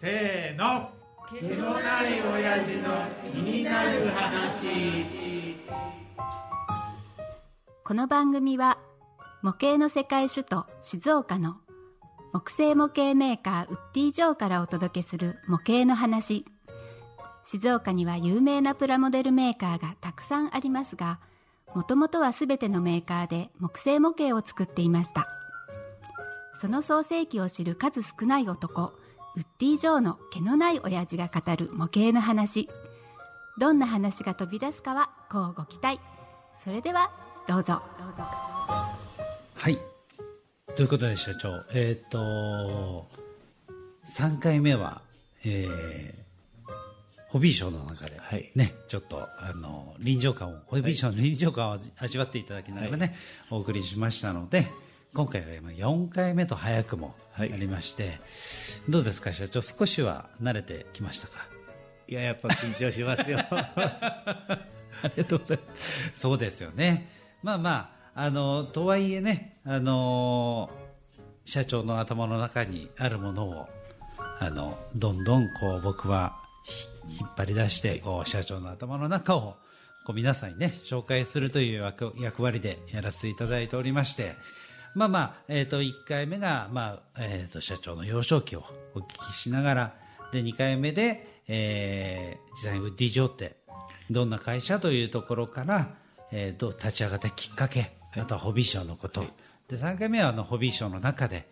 [0.00, 0.90] せーの
[1.28, 2.88] 毛のない親父の
[3.30, 5.56] 気になる話
[7.84, 8.78] この番組は
[9.42, 11.58] 模型の世界首都静岡の
[12.32, 16.44] 木製模型メーカーウッディ・ジョーからお届けする模型の話。
[17.44, 21.18] 静岡には有名なプラモデルメーカーがたくさんありますが
[21.74, 25.28] もともとは全てのメーカーで木製模型を作っていました。
[26.60, 28.92] その創世記を知る数少ない男
[29.36, 32.68] ウッディ・ジョーの毛のない親父が語る模型の話。
[33.58, 36.00] どんな話が飛び出すかはこうご期待。
[36.58, 37.10] それでは
[37.46, 38.24] どうぞどうぞ。
[39.54, 39.97] はい。
[40.78, 43.08] ということで、社長、えっ、と、
[44.06, 45.02] 3回目は、
[45.44, 46.72] えー、
[47.30, 48.52] ホビーショーの中で、はい。
[48.54, 53.16] ね、ちょっと、あの、臨場感を、ホビーショーの臨場感を味味わっていただきながらね、
[53.50, 54.68] お送りしましたので、
[55.14, 57.48] 今回は今4回目と早くもあはい。
[57.58, 58.20] りまして、
[58.88, 61.48] どうですか、社長、少しは慣れてきましたか？
[62.06, 63.40] いや、やっぱ緊張しますよ。
[63.50, 64.60] あ
[65.16, 66.20] りがとうございます。
[66.20, 67.08] そうですよね。
[67.42, 70.68] まあまあ、あの、とはいえね、あの、
[71.48, 73.68] 社長の頭の中にあるものを、
[74.38, 76.36] あの、どんどんこう僕は
[77.18, 79.56] 引っ張り出して、こう社長の頭の中を、
[80.04, 84.34] こう皆さんにね、紹介するという役役割でやらせていただいておりまして、
[84.94, 89.94] まあまあ、えっ、と、1回目が、まあ、えっ、と、社長の幼少期をお聞きしながら、
[90.32, 93.56] で、2回目で、えー、実際にウッディ・ジョーって、
[94.10, 95.94] どんな会社というところから、
[96.30, 99.24] えー、どう立ち上がったきっかけ、あとはホビーショーのこと。
[99.68, 101.46] で、3回目はあの、ホビーショーの中で、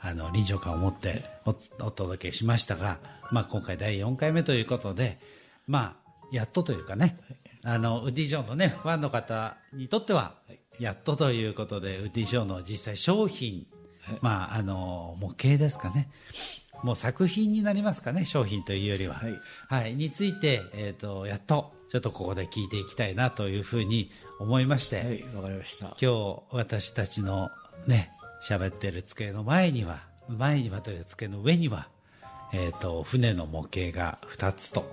[0.00, 1.54] あの、臨場感を持ってお
[1.86, 2.98] お届けしましたが、
[3.30, 5.18] まあ今回第4回目ということで、
[5.66, 7.18] まあ、やっとというかね、
[7.64, 10.34] あの、ウッディ・ジョーのね、ファンの方にとっては、
[10.78, 13.66] やっとということで、ウッディ・ジョーの実際商品、
[14.20, 16.10] まあ、あの、模型ですかね。
[16.82, 19.14] もう作品になりますかね、商品というよりは。
[19.14, 19.94] はいはい。
[19.94, 25.88] について、えっ、と、やっと、ちょっとここで聞いていきたいなというふうに思いまして、はい、わかりました。
[25.88, 27.50] 今日私たちの
[27.86, 28.10] ね、
[28.48, 31.88] 喋ってる机の前には、前にはという机の上には、
[32.54, 34.90] えっ、と、船の模型が2つと、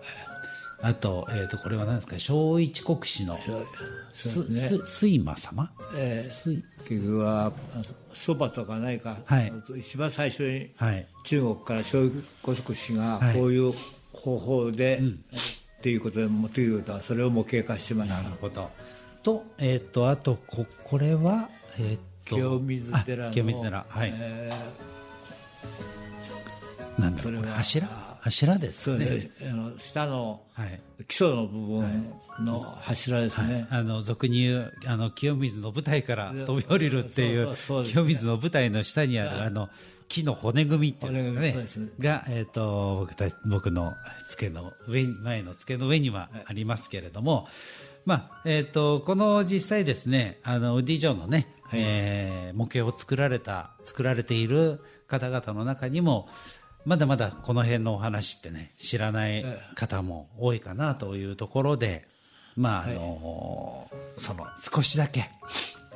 [0.81, 3.65] あと、えっ、と、これは何ですか、正一国士の、そう
[4.11, 4.83] す、すね。
[4.85, 5.71] す、睡魔様？
[5.95, 7.53] えー、睡、結局は、
[8.13, 9.53] そばとかないか、はい。
[9.77, 11.07] 一番最初にはい。
[11.23, 12.11] 中国から小
[12.43, 13.35] 五色氏がはい。
[13.35, 13.73] こういう
[14.11, 15.01] 方法で、
[15.79, 18.21] っていうことで持っていることは、それを模型化してました。
[18.21, 18.69] なるほど。
[19.23, 23.85] と、えっ、と、あと、こ、これは、えっ、と、清水寺のあ清水寺。
[23.87, 24.13] はい。
[24.13, 24.51] え
[26.99, 27.87] なんだろう、柱？
[28.21, 29.05] 柱ですね。
[29.05, 30.81] ね、あの下のはい。
[31.07, 33.65] 基礎の部分の柱ですね。
[33.69, 39.69] あの、俗に言う、あの、清水の舞台から飛び降りるっていう、清水の舞台の下にある、あの、
[40.09, 41.55] 木の骨組みっていうのがね。
[41.99, 43.93] が、えっ、と、僕た僕の
[44.27, 47.47] 付けの上に、前の付けの上にはありますけれども、
[48.05, 51.79] まあ、えっ、と、この実際ですね、あの、ウッディ・ジョーのね、はい。
[51.81, 56.27] えー模型を作られた、作られている方々の中にも、
[56.85, 59.45] まだまだこの辺のお話ってね、知らない
[59.75, 62.07] 方も多いかなというところで、
[62.55, 65.29] まあ、あのその、少しだけ、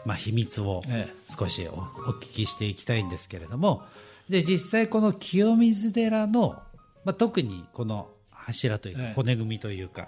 [0.06, 1.84] まあ、秘密をえ少しおお
[2.14, 3.84] 聞きしていきたいんですけれども、
[4.30, 6.62] で、実際この清水寺の、
[7.06, 9.14] まあ、特にこの柱というか、ええ。
[9.14, 10.08] 骨組みというか、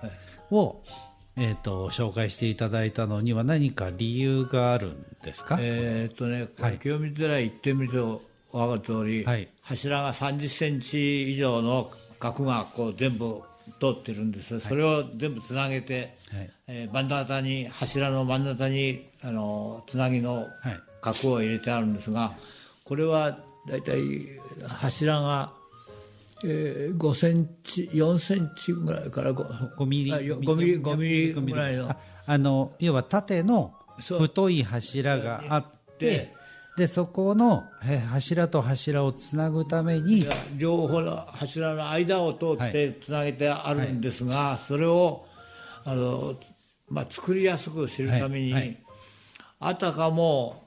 [0.52, 0.82] を、
[1.38, 6.48] えっ、と、紹介していただいたのには何か理由があるんですか、えーっとね、
[6.80, 9.50] 清水寺行ってみると分かる通り、はい。
[9.62, 13.42] 柱が30センチ以上の角がこう全部
[13.80, 16.50] 通ってるんです、それを全部つなげて、はい。
[16.68, 20.50] えー真ん中に柱の真ん中にあのつなぎのはい。
[21.02, 22.34] 角を入れてあるんですが
[22.84, 23.38] これは
[23.70, 24.00] だいたい
[24.68, 25.52] 柱が、
[26.44, 30.14] えー5センチ4センチぐらいから5 5ミリ。
[30.14, 31.90] あよ5ミリ5ミリぐらいの。
[31.90, 31.98] あ
[32.28, 35.66] あの、要は縦の太い柱があっ
[36.00, 36.35] て
[36.78, 40.28] で、で、そこのえ柱と柱をつなぐために
[40.58, 45.26] 両方の柱の間を通はってつなげてあるんですが、それを
[45.84, 46.36] あの、
[46.90, 48.62] まあ、作りやすくするために、はい。
[48.62, 48.84] はい。
[49.60, 50.64] あたかも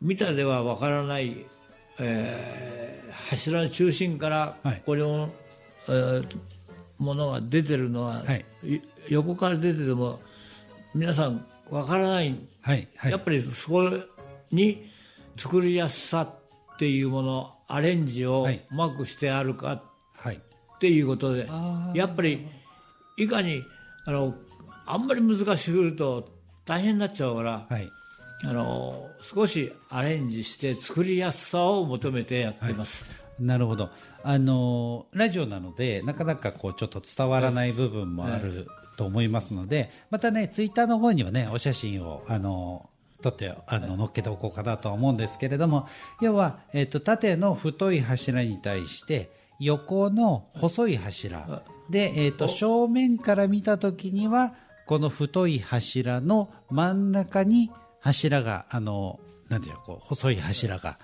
[0.00, 1.46] 見たではわからない、
[2.00, 4.82] えー柱の中心からはい。
[4.86, 5.28] これを、
[5.88, 6.38] えー
[6.98, 8.44] ものが出てるのは、はい。
[8.64, 10.18] い横から出てても
[10.94, 13.12] 皆さんわからない、はい、はい。
[13.12, 13.90] やっぱりそこ
[14.50, 14.90] に
[15.38, 18.64] 作りやすさっていうものアレンジをはい。
[18.70, 19.82] うまくしてあるか
[20.16, 20.36] はい。
[20.36, 21.98] っていうことで、あー。
[21.98, 22.46] やっぱり
[23.16, 23.62] いかに
[24.04, 24.34] あの
[24.86, 26.28] あんまり難しくすると
[26.64, 27.90] 大変になっちゃうから、はい。
[28.44, 33.06] あの少しアレンジして作りやすさを求めてやってます、
[33.40, 33.88] なるほど。
[34.22, 38.66] あのラジオなのでなかなかこうちょっと伝わらない部分もある
[38.98, 42.90] と思いますのでまたねツイッターの方にはねお写真をあの
[43.22, 45.88] 撮ってあの載っけておこうかなとは思うんですけれども
[46.20, 54.54] 要は、えっと縦の太い柱に対して横の細い柱で、えっと正面から見た時には
[54.86, 57.70] この太い柱の真ん中に
[58.00, 59.18] 柱があの
[59.48, 60.98] なんていうのこう細い柱が、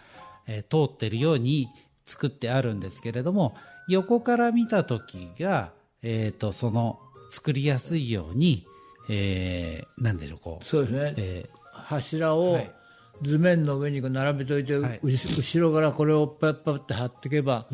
[0.46, 1.68] えー通ってるように
[2.06, 3.54] 作ってあるんですけれども
[3.88, 5.72] 横から見た時が、
[6.02, 6.98] えー、とその
[7.30, 8.66] 作りやすいように、
[9.08, 11.48] えーなんでしょうこうそうですね、え
[11.82, 12.70] 柱をはい。
[13.22, 15.00] 図面の上に並べといて、はい。
[15.02, 17.66] 後ろからこれをパッパッって貼っていけば、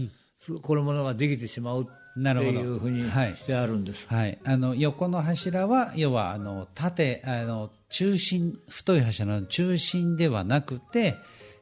[0.62, 2.60] このものができてしまうってなるほど。
[2.60, 3.36] いうふうにはい。
[3.36, 11.16] してあるんです、はい、あの横の柱は要はあの縦あの中心太い柱の中心ではなくて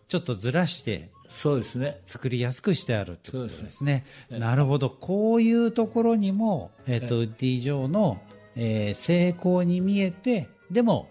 [0.08, 2.00] ちょっとずらしてそうですね。
[2.06, 4.06] 作りやすくしてあるということですね。
[4.31, 8.22] なるほど、こういうところにも、えっとウッディ・ジョーの、
[8.54, 11.10] えー成功に見えて、でも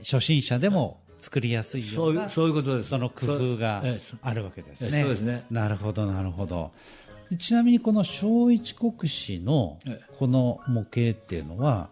[0.00, 2.90] 初心者でも作りやすいよそうういうなそういうことです。
[2.90, 3.82] その工夫が
[4.22, 5.02] あるわけですええね。
[5.02, 5.44] そうですね。
[5.50, 6.72] なるほど、なるほど。
[7.30, 11.88] でちなみにこの小一国史のえこの模型っていうのは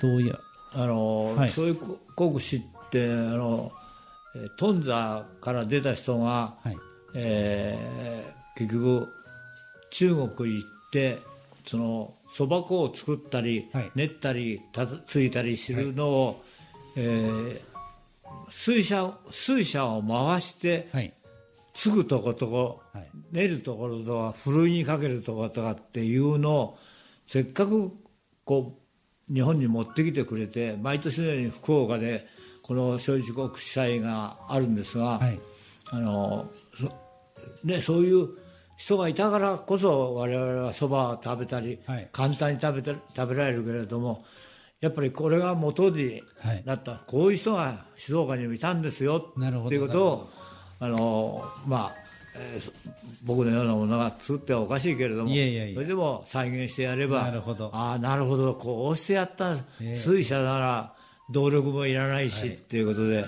[0.00, 0.38] どういう
[0.72, 1.48] あの、はい。
[1.48, 1.76] そういう
[2.16, 2.60] 国史っ
[2.90, 3.72] てあの
[4.34, 6.76] えートンザから出た人が、はい。
[7.14, 9.08] えー結局
[9.90, 11.22] 中国行って
[11.66, 13.90] そのそば粉を作ったり、はい。
[13.94, 16.44] 練ったりたつついたりするのを、
[16.96, 17.72] えー
[18.52, 21.12] 水車水車を回してはい。
[21.74, 23.08] 継ぐとことこ、はい。
[23.32, 26.78] 練るところとかふるいにかけるとことかっていうのを
[27.26, 27.90] せっかく
[28.44, 28.78] こ
[29.30, 32.26] う日本に持ってきてくれて毎年のように福岡で
[32.62, 35.40] この小一国祭があるんですが、はい。
[35.90, 38.28] あのそ,、ね、そういう
[38.76, 42.08] 人がいたからこそ我々はそばを食べたり、はい。
[42.12, 44.26] 簡単に食べた食べられるけれども
[44.82, 46.20] やっぱりこれが元に
[46.64, 49.24] なった、こういう人が静岡にもいたんですよ。
[49.30, 50.28] っていうことを
[50.80, 51.94] あのまあ、
[52.34, 52.72] えーそ
[53.24, 57.70] 僕のようなものが作ってはおかしいけれどもいやいやいやそれでも再現してやればなるほど。
[57.72, 58.54] ああなるほど。
[58.54, 60.94] こうしてやった水車なら
[61.30, 63.24] 動力もいらないし、っていうことで、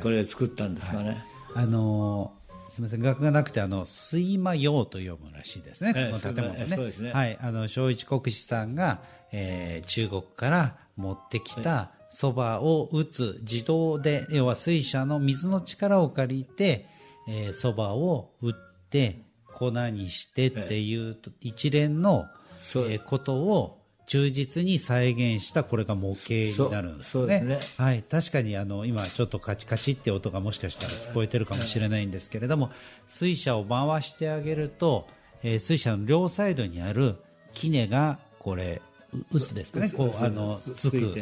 [0.00, 1.24] これ作ったんですがね。
[1.56, 2.44] あのー
[2.74, 7.12] すみません、学がなくて、あの、睡魔用と読むらしいですね、ええこの建物ええそうですね。
[7.12, 9.00] はい、あの、正一国士さんが、
[9.36, 16.86] えー中国から持ってきたそばを打つ自動で、要は水車の水の力を借りて、
[17.28, 18.54] えーそばを打っ
[18.90, 19.22] て、
[19.52, 22.26] 粉にしてっていう一連の、
[22.56, 27.40] えーことを忠実に再現したこれが模型になるんですね。
[27.40, 32.70] ですはい、確かにあの今ちょっとカチカチって音がもしかしたら聞こえてるかもしれないんですけれども、
[33.06, 35.08] 水車を回してあげると、
[35.42, 37.16] えー水車の両サイドにある
[37.52, 38.93] キネがこれう
[39.32, 39.80] 臼ですか？
[39.80, 41.14] ね、こうあのつく。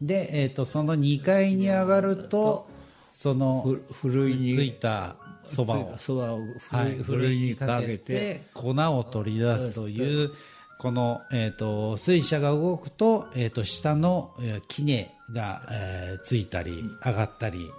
[0.00, 2.66] で、えっ、とその2階に上がると
[3.12, 5.94] そのふふるいについたそばを。
[5.98, 10.32] そばをふはい、るいにかけて、粉を取り出すという
[10.78, 17.70] この、えー、と水車が動くと,、えー、と下の、えー、杵が、えーついたり上がったり。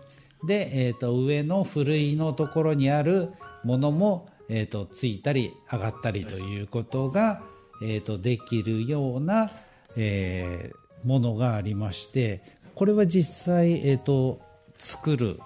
[0.45, 3.29] で、えー、と上のふるいのところにある
[3.63, 7.41] ものも、えー、とついたり上がったりということが、
[7.81, 9.51] えー、とできるような、
[9.95, 12.41] えーものがありまして
[12.73, 14.41] これは実際、えー、と
[14.77, 15.39] 作る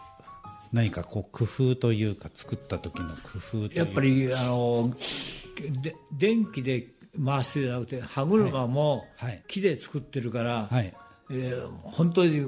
[0.71, 4.93] 何かこう工夫というか作った時の工夫というやっぱりあの
[5.81, 6.87] で電気で
[7.23, 9.31] 回すじゃなくて歯車もはい。
[9.31, 9.43] はい。
[9.47, 10.93] 木で作ってるから、はい。
[11.31, 12.47] えー本当に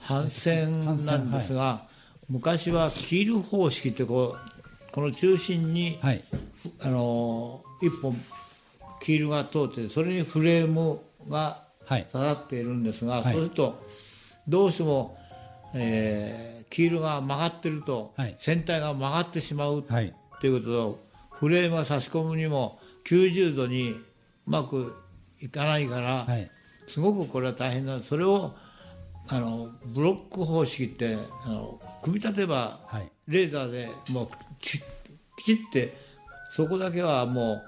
[0.00, 1.86] 帆船なんですが、
[2.28, 6.22] 昔はキール方式ってこうこの中心に、はい
[6.80, 8.16] あの一本
[9.02, 12.06] キールが通ってそれにフレームがはい。
[12.10, 13.24] 刺さっているんですが、はい。
[13.24, 13.82] そうすると
[14.48, 15.18] どうしても、
[15.74, 18.34] えーキールが曲がってると、はい。
[18.38, 20.12] 船体が曲がってしまうはい。
[20.40, 23.96] ということとフレームが差し込むにも90度にう
[24.46, 24.92] まく
[25.40, 26.50] いかないから、はい。
[26.88, 28.54] すごくこれは大変なそれを
[29.28, 33.10] あのブロック方式ってあの組み立てばはい。
[33.28, 34.28] レーザーでもう
[34.60, 34.84] きち
[35.36, 35.96] きちって
[36.50, 37.62] そこだけはもう、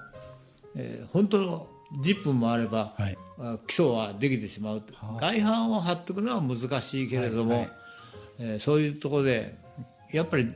[0.75, 3.17] えー本当の10分もあれば、はい。
[3.39, 4.83] あ基礎はできてしまう
[5.19, 7.69] 外板を貼っておくのは難しいけれども、はいはい
[8.39, 9.57] えーそういうところで
[10.11, 10.51] やっぱり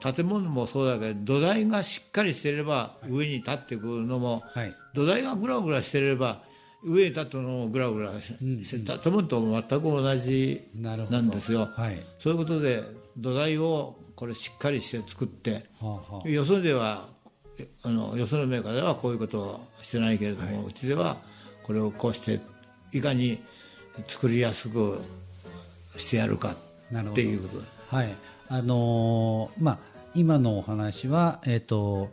[0.00, 4.74] 建物もそうだけど土台がしっかりしていれば上に立ってくるのも、はい。
[4.94, 6.42] 土台がグラグラしていれば
[6.82, 11.68] 上に立つのもグラグラして、建物と全く同じなんですよ。
[11.74, 12.02] はい。
[12.18, 12.82] そういうことで
[13.16, 16.28] 土台をこれしっかりして作ってはあはあ。
[16.28, 17.08] よそでは
[17.82, 21.16] あのよそのメーカーではこういうことをしてないけれども、うちでは
[21.62, 22.40] これをこうして
[22.92, 23.42] いかに
[24.06, 25.02] 作りやすく
[25.96, 27.96] してやるかっていうこと。
[27.96, 28.14] はい。
[28.48, 29.78] あのーまあ
[30.14, 32.10] 今のお話はえっ、と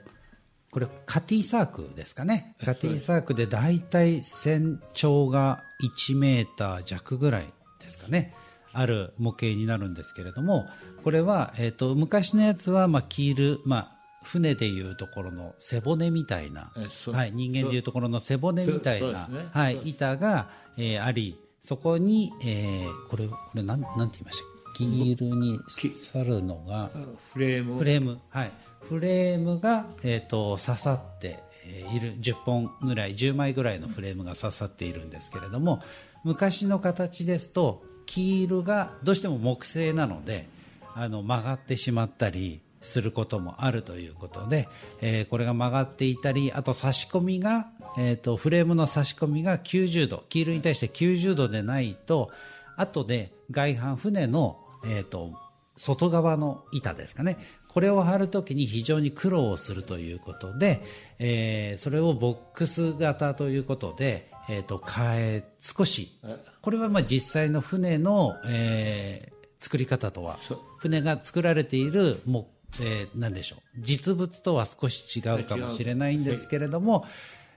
[0.72, 2.56] これカティサークですかね。
[2.64, 7.46] カティサークで大体全長が1メーター弱ぐらい
[7.80, 8.34] ですかね。
[8.76, 10.68] ある模型になるんですけれども
[11.04, 13.95] これは、えー、と昔のやつは、まあ、キール、まあ、
[14.26, 16.72] 船でいうところの背骨みたいな、
[17.12, 19.48] はい、人間でいうところの背骨みたいな、ね。
[19.52, 24.46] はい、板が、えーありそこに、えーこれこれなんなんて言いました
[24.78, 26.90] キールに刺さるのが
[27.34, 27.78] フレーム。
[27.78, 28.52] フレーム、はい、
[28.82, 32.16] フレームが、えー、と刺さってえーいる。
[32.20, 35.82] 10本ぐらい10枚ぐらいのフレームが刺さっているんですけれども
[36.24, 40.48] 昔の形ですとキールがどうしても木製なので
[40.96, 44.70] あの曲がってしまったりすることもあるということで、
[45.02, 52.32] えーこれが曲がっていたりあと差し込みが、えー、とフレームの差し込みが90度キールに対して90度でないと
[52.78, 55.34] 後で外板船の、えー、と
[55.76, 57.38] 外側の板ですかね
[57.68, 60.82] これを貼るときに非常に苦労をするということで、
[61.20, 66.18] えーそれをボックス型ということで、えー、と変え少し
[66.62, 70.38] これはまあ実際の船の、えー作り方とは
[70.78, 72.48] 船が作られているも、
[72.82, 73.60] えーなんでしょう。
[73.80, 77.06] 実物とは少し違うかもしれないんですけれども、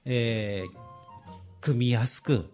[0.04, 0.78] えー
[1.60, 2.48] 組みやすく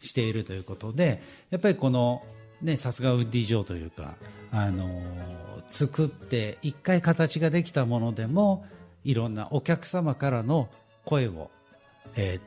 [0.00, 2.22] しているということでやっぱりこの
[2.62, 4.14] ねさすがウッディ・ジョーというか、
[4.52, 5.02] あのー
[5.66, 8.64] 作って一回形ができたものでも
[9.02, 10.68] いろんなお客様からの
[11.04, 11.50] 声を、
[12.16, 12.40] えー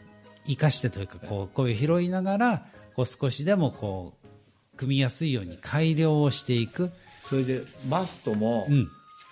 [0.49, 6.89] 生かしてというかこう声を拾いながらこう少しでもこう組みやすいように改良をしていく、
[7.27, 8.89] それでマストもうん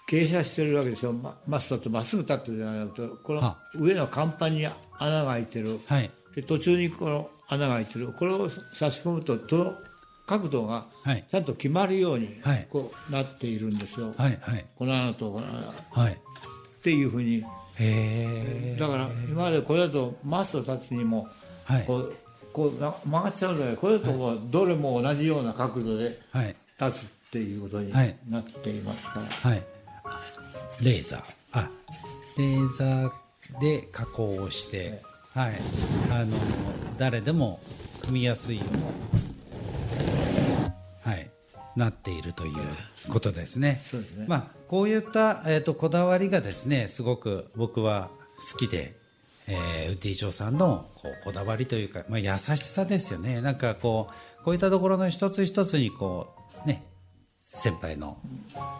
[0.07, 4.65] 傾斜してるわけでしょ、ママストってまっすぐ立ってるじゃなくてこのは上の甲板に
[4.99, 5.79] 穴が開いてる。
[5.87, 6.11] はい。
[6.35, 8.13] で途中にこの穴が開いてる。
[8.13, 9.73] これを差し込むとその
[10.27, 11.25] 角度がはい。
[11.29, 12.67] ちゃんと決まるようにはい。
[12.69, 14.65] こうなっているんですよ、はいはい。
[14.75, 16.17] この穴とこの穴っはい。
[16.83, 17.43] ていうふうに。
[17.77, 21.27] へえだから今までこれだとマスト立つにも
[21.63, 21.83] はい。
[21.85, 22.15] こう
[22.53, 26.55] こうな曲がっちゃうんだけどこれだともうどれも同じような角度ではい。
[26.79, 28.15] 立つっていうことにはい。
[28.29, 29.63] なっていますから、はい
[30.81, 31.69] レーザーあ
[32.37, 33.11] レーザー
[33.59, 35.01] で加工をして
[35.33, 35.59] はい
[36.11, 36.37] あの
[36.97, 37.59] 誰でも
[38.01, 38.63] 組みやすいよ
[41.05, 41.29] うはい
[41.75, 42.53] なっているという
[43.09, 43.81] ことですね。
[43.83, 48.09] そうですねまあこういったえっ、とこだわりがですねすごく僕は
[48.51, 48.95] 好きで。
[49.47, 54.07] えー、ウッディ・ジョーさんのこうこだわりというか、まあ、優しさですよねなんかこ
[54.41, 56.44] うこういったところの一つ一つにこうね
[57.55, 58.17] 先輩の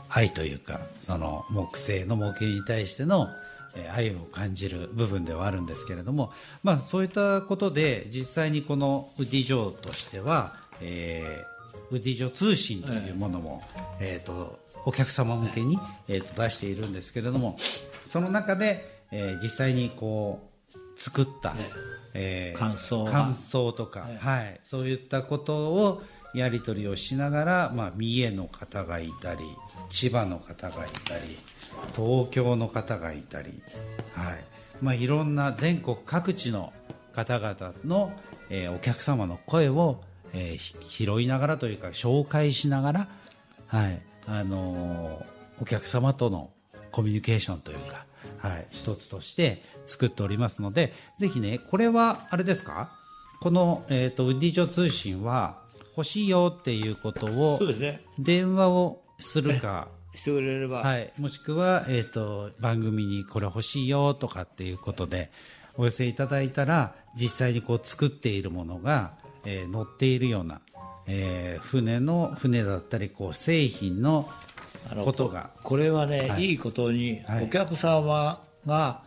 [0.09, 3.29] 愛というかその木製の模型に対しての
[3.75, 6.31] えー愛を感じる部分ではあるんですけれども、
[6.63, 11.55] まあ、そういったことで実際にこのウッディ・ジョーとしては、えー
[11.91, 13.61] ウッディ・ジョー通信というものも、
[13.99, 15.77] えー、とお客様向けに、
[16.07, 17.57] えー、と出しているんですけれども
[18.05, 21.53] その中で、えー実際にこう作った、
[22.13, 26.01] えー感想が感想とか、はい、そういったことを
[26.35, 29.41] やり取りをしながら、まあ、三重の方がいたり
[29.89, 31.37] 千葉の方がいたり
[31.95, 33.61] 東京の方がいたり、
[34.13, 34.43] はい。
[34.81, 36.73] まあ、いろんな全国各地の
[37.13, 38.11] 方々の、
[38.49, 40.01] えーお客様の声を、
[40.33, 43.07] えー拾いながらというか紹介しながら、
[43.67, 44.01] はい。
[44.27, 45.25] あのー
[45.61, 46.49] お客様との
[46.91, 48.05] コミュニケーションというか、
[48.39, 52.91] はい、一つとして作っておりますのでぜひねこれはあれですか？
[53.39, 55.57] この、えー、とウッディ上通信は
[55.95, 58.01] 欲しいよっていうことをそうですね。
[58.19, 59.87] 電話をするか。
[60.15, 65.29] してくれれば、はい、もしくは、えー、と番組にこれ欲しいよとかっていうことで
[65.77, 69.13] お寄せいただいたら実際にこう作っているものが、
[69.45, 70.61] えー乗っているような、
[71.05, 74.29] えー船の船だったりこう製品の
[75.03, 75.49] ことが。
[75.57, 76.45] ここれはね、はい。
[76.45, 77.45] い、いことに、はい。
[77.45, 79.01] お客様が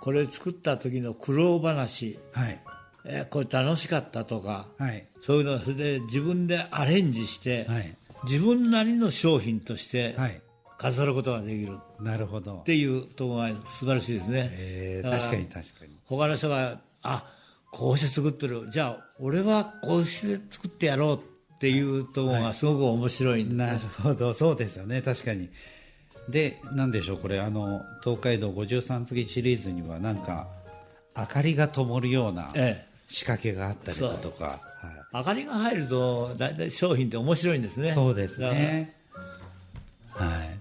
[0.00, 2.60] これ作った時の苦労話、はい
[3.08, 5.06] えーこれ楽しかったとか、はい。
[5.22, 7.96] そういうのをそれで自分でアレンジして、はい。
[8.24, 10.40] 自分なりの商品としてはい。
[10.78, 11.78] 飾ることができる。
[12.00, 12.56] なるほど。
[12.58, 14.50] っ、ていうところが素晴らしいですね。
[14.52, 15.98] えー確かに確かに。
[16.04, 17.24] 他の人があ
[17.72, 18.68] こうして作ってる。
[18.70, 24.34] じゃあ俺はこうして作ってやろうっていうところがすごく面白いんで、なるほど。
[24.34, 25.00] そうですよね。
[25.00, 25.48] 確かに。
[26.28, 27.40] でなんでしょうこれ。
[27.40, 30.48] あの東海道53次シリーズにはなんか
[31.16, 34.66] 明かりが灯るようなええ仕掛けがあったりだとか、はい
[35.12, 38.94] 明かりが入ると大体商品って面白いんですねそうですね。
[40.10, 40.60] はい。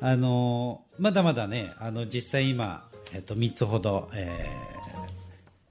[0.00, 4.74] あのまだまだね、あの実際今えっと三つほど、えー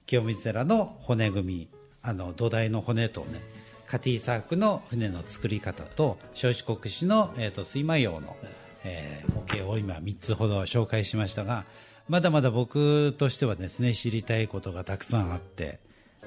[0.06, 1.68] 清水寺の骨組み、
[2.02, 3.40] あの土台の骨とね、
[3.86, 8.36] カティサークの船の作り方と正四国市のえっ、と水魔用の、
[8.84, 11.64] えー模型を今三つほど紹介しましたが、
[12.08, 15.84] まだまだ僕としてはですね知りたいことがたくさんあって。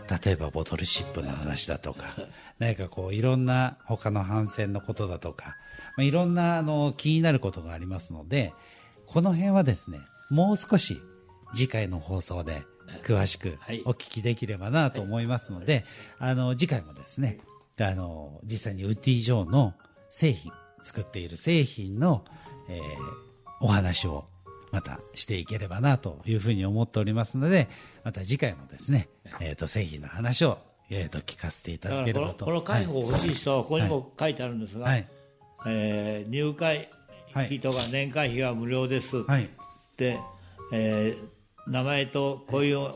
[0.09, 2.15] 例えばボトルシップの話だとか
[2.59, 5.57] 何かこういろんな他の帆船のことだとか、
[5.95, 8.53] まあ、いろんなあの気になることがありますので
[9.05, 11.01] この辺はですねもう少し
[11.53, 12.63] 次回の放送で
[13.03, 13.81] 詳しくはい。
[13.85, 15.83] お聞きできればなと思いますので、
[16.19, 17.39] あの次回もですね
[17.77, 19.73] あの実際にウッディ・ジョーの
[20.09, 20.53] 製品
[20.83, 22.23] 作っている製品の、
[22.69, 23.27] えー
[23.59, 24.25] お話を
[24.71, 27.67] またしていければなというふうに思っておりますので
[28.03, 30.57] また次回もですね、えー、と製品の話を、
[30.89, 32.45] えー、と聞かせていただければと。
[32.45, 35.07] この介護欲しい人はここにも書いてあるんですが、はい。
[35.65, 36.89] えー入会
[37.33, 39.49] 費とか年会費が無料です、はい。
[39.97, 40.19] で、
[40.71, 42.87] えー名前とこういう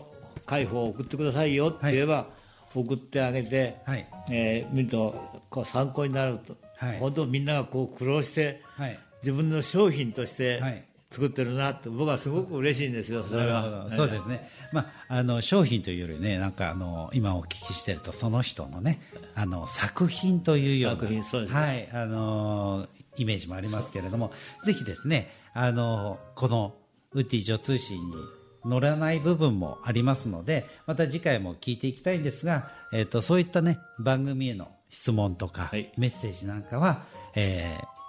[0.45, 2.27] 介護を送ってくださいよって言えば、
[2.73, 4.07] 送ってあげて、はい。
[4.29, 6.99] えー見るとこう参考になると、はい。
[6.99, 8.99] 本当みんながこう苦労してはい。
[9.23, 13.87] 自分の商品としてはい作ってるなって僕はすごく嬉しいんですよそれは。
[13.89, 19.01] そうですね、まあ、あの商品というよりねなんかあの今お聞きしてるとその人のね
[19.35, 21.59] あの作品というような作品そうですね。
[21.59, 24.31] はいあのイメージもありますけれども
[24.63, 26.75] ぜひですねあのこの
[27.11, 28.15] ウッディ女通信に
[28.63, 35.91] 乗らない部分もありますのでまた次回も聞いていきたいんですが、えっとそういったね番組への質問とか、はい。
[35.97, 37.03] メッセージなんかは、
[37.35, 38.01] えー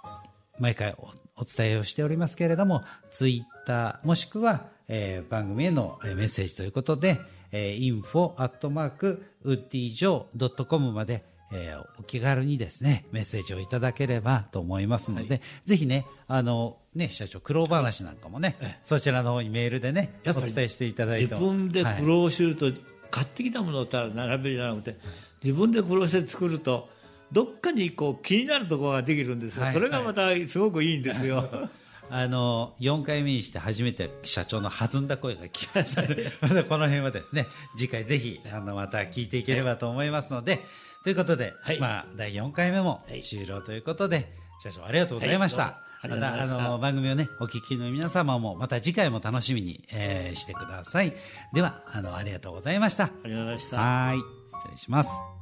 [0.58, 0.94] 毎回
[1.37, 7.18] おお伝えをしておりますけれども、ツイッターもしくは、えー番組へのえーメッセージということで、
[7.53, 22.71] えー、info アットマークウッディジョー .com まで、えーお気軽にですね、メッセージをいただければと思いますので、ぜひね、あの、ね、社長、苦労話なんかもね、そちらの方にメールでね、お伝えしていただいても自分ではい苦労すると、
[23.11, 24.97] 買ってきたものをただ並べるじゃなくて
[25.45, 26.88] 自分で苦労して作ると
[27.33, 29.75] どっかにこう気になるところができるんですよ、はい。
[29.75, 31.49] それがまたすごくいいんですよ。
[32.11, 40.61] あの4回目にして初めて社長の弾んだ声が聞きましたので またこの辺はですね次回ぜひあのまた聞いていければと思いますので、
[41.05, 41.81] ということで、はい。
[41.81, 43.23] まあ、第4回目もはい。
[43.23, 44.31] 終了ということで、
[44.62, 46.42] 社長ありがとうございました、ました。
[46.42, 51.14] あの番組をねお聞きの皆様もまた次回も楽しみに、えーしてください。
[51.55, 53.05] ではあのありがとうございました。
[53.05, 53.77] ありがとうございました。
[53.79, 54.42] はーい。
[54.62, 55.41] 失礼します